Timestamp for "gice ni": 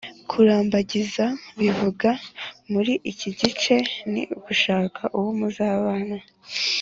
3.39-4.21